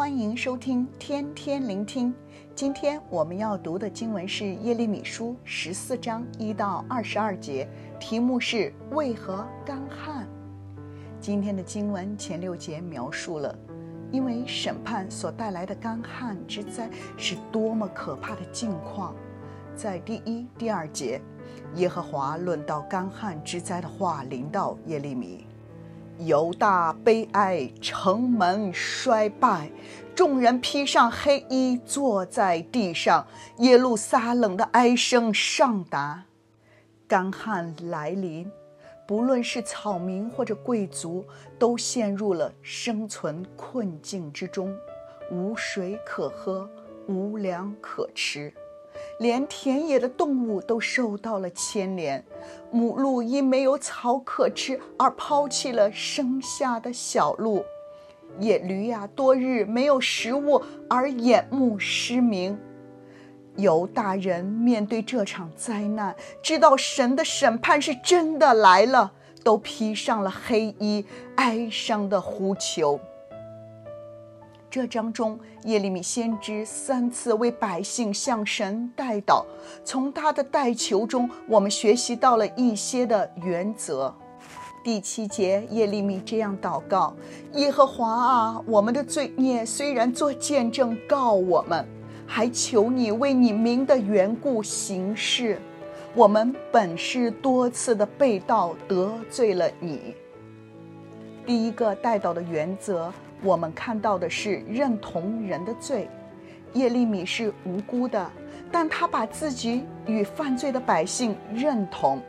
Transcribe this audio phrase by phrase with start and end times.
[0.00, 2.14] 欢迎收听天天聆听。
[2.54, 7.68] 今天我们要读的经文是耶利米书十四章一到二十二节，
[8.00, 10.26] 题目是为何干旱。
[11.20, 13.54] 今天的经文前六节描述了，
[14.10, 19.14] 因为审判所带来的干旱之灾是多么可怕的境况。
[19.76, 21.20] 在第一、第二节，
[21.74, 25.46] 耶和华论到干旱之灾的话临到耶利米。
[26.26, 29.70] 犹大悲哀，城门衰败，
[30.14, 33.26] 众人披上黑衣坐在地上。
[33.58, 36.24] 耶路撒冷的哀声上达，
[37.08, 38.50] 干旱来临，
[39.06, 41.24] 不论是草民或者贵族，
[41.58, 44.76] 都陷入了生存困境之中，
[45.30, 46.68] 无水可喝，
[47.06, 48.52] 无粮可吃。
[49.18, 52.24] 连田野的动物都受到了牵连，
[52.70, 57.64] 母鹿因没有草可吃而抛弃了生下的小鹿，
[58.38, 62.58] 野驴呀多日没有食物而眼目失明。
[63.56, 69.12] 犹大人面对这场灾难，知道神的审判是真的来了，
[69.44, 71.04] 都披上了黑衣，
[71.36, 72.98] 哀伤的呼求。
[74.70, 79.44] 这章中，耶利米先知三次为百姓向神代祷。
[79.84, 84.14] 从他的代求中，我们学习到了一些的原则。
[84.84, 87.12] 第七节，耶利米这样祷告
[87.54, 91.84] ：“耶和华啊，我们的罪孽虽然作见证告我们，
[92.24, 95.60] 还求你为你名的缘故行事。
[96.14, 100.14] 我们本是多次的被道得罪了你。”
[101.44, 103.12] 第一个代祷的原则。
[103.42, 106.08] 我们看到的是认同人的罪，
[106.74, 108.30] 耶利米是无辜的，
[108.70, 112.20] 但他把自己与犯罪的百姓认同，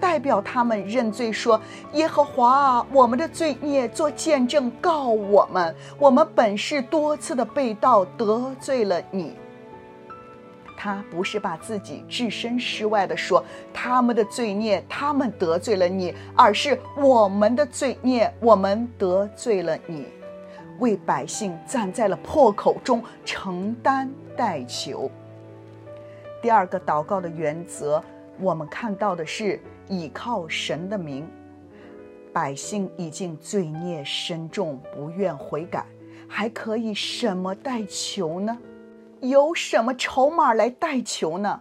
[0.00, 1.60] 代表他们认罪，说
[1.94, 9.34] ：“耶和华啊，我们的罪孽做见证告我们，我们本是多次的被盗得罪了你。”
[10.82, 20.06] 他不是把自己置身事外的说他们的罪孽，他们得罪了你，而是我们的罪孽，我们得罪了你。
[20.80, 25.08] 为百姓站在了破口中承担代求。
[26.42, 28.02] 第二个祷告的原则，
[28.40, 31.28] 我们看到的是倚靠神的名。
[32.32, 35.84] 百姓已经罪孽深重，不愿悔改，
[36.26, 38.56] 还可以什么代求呢？
[39.20, 41.60] 有什么筹码来代求呢？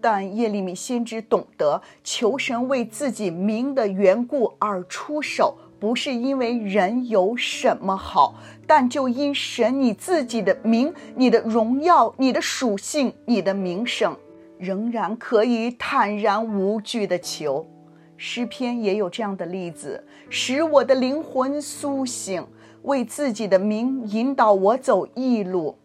[0.00, 5.56] 但耶利米先知懂得求神为自己名的缘故而出手。
[5.84, 8.36] 不是因为人有什么好，
[8.66, 14.16] 但就因神你自己的名、你的荣耀、你的属性、你的名声，
[14.56, 17.66] 仍然可以坦然无惧地求。
[18.16, 22.46] 诗篇也有这样的例子，使我的灵魂苏醒，
[22.84, 25.76] 为自己的名引导我走义路，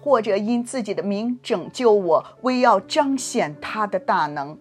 [0.00, 4.56] 或者因自己的名拯救我，为要彰显他的大能。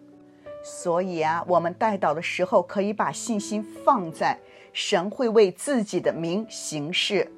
[0.64, 4.40] 所以啊，我们代祷的时候，可以把信心放在。
[4.72, 7.32] 神会为自己的名行事。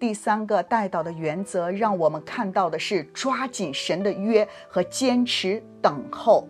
[0.00, 6.48] 第三个代祷的原则，让我们看到的是抓紧神的约和坚持等候。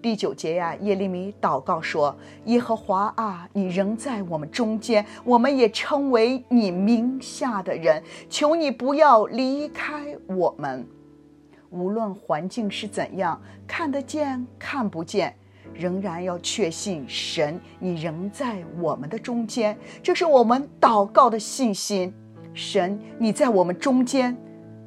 [0.00, 2.16] 第九节呀，耶利米祷告说
[2.46, 10.88] ：“耶和华啊，你仍在我们中间，我们也称为你名下的人，求你不要离开我们。
[11.70, 15.34] 无论环境是怎样，看得见看不见。”
[15.72, 22.12] 仍然要确信神，你仍在我们的中间，这是我们祷告的信心。
[22.52, 24.36] 神，你在我们中间，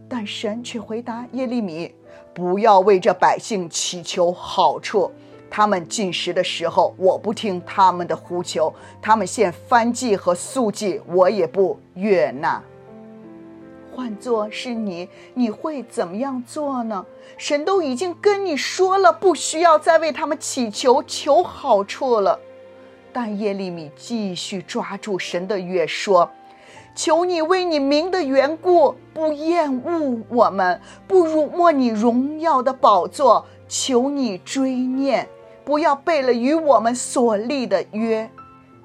[0.09, 1.95] 但神却回答耶利米：
[2.33, 5.09] 不要为这百姓祈求好处。
[5.49, 12.61] 他们进食的时候，我不听他们的呼求；他们献燔祭和素祭，我也不悦纳。
[13.95, 17.05] 换作是你，你会怎么样做呢？
[17.37, 22.39] 神都已经跟你说了，不需要再为他们祈求求好处了。
[23.11, 26.31] 但耶利米继续抓住神的约，说
[26.95, 33.45] ：“求你为你名的缘故，不厌恶我们，不辱没你荣耀的宝座。
[33.67, 35.27] 求你追念，
[35.63, 38.29] 不要背了与我们所立的约。”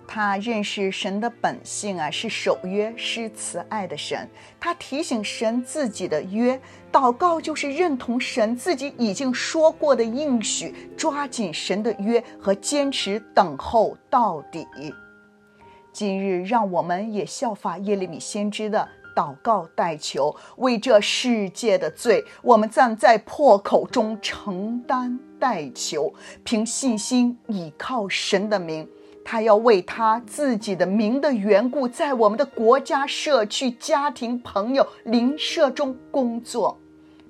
[0.08, 4.26] 他认识神的本性啊，是守约、施慈爱的神。
[4.58, 6.58] 他提醒神自己的约，
[6.90, 14.66] 祷告就是认同神自己已经说过的应许，抓紧神的约和坚持等候到底。
[15.92, 26.14] 今日，让我们也效法耶利米先知的祷告代求，为这世界的罪，我们站在破口中承担代求，
[26.44, 28.88] 凭信心倚靠神的名。
[29.30, 36.80] 他要为他自己的名的缘故，在我们的国家、社区、家庭、朋友、邻舍中工作，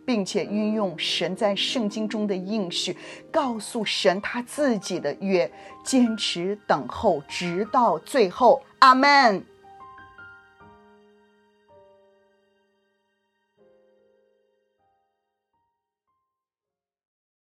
[0.05, 2.97] 并且运用神在圣经中的应许，
[3.33, 5.51] 告诉神他自己的约，
[5.83, 8.63] 坚持等候，直到最后。
[8.79, 9.45] 阿门。